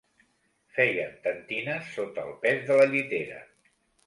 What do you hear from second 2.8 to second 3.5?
la llitera